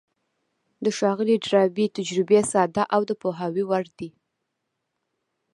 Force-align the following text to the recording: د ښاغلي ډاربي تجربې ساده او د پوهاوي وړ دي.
د 0.83 0.85
ښاغلي 0.97 1.35
ډاربي 1.47 1.85
تجربې 1.97 2.41
ساده 2.51 2.83
او 2.95 3.01
د 3.09 3.11
پوهاوي 3.21 3.63
وړ 3.69 3.85
دي. 3.99 4.09